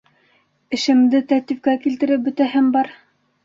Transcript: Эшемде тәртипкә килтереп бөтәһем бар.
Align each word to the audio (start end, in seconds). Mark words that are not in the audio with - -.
Эшемде 0.77 1.21
тәртипкә 1.33 1.77
килтереп 1.87 2.27
бөтәһем 2.31 2.77
бар. 2.81 2.95